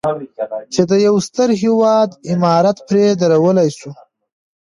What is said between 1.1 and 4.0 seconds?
ستر هېواد عمارت پرې درولی شو.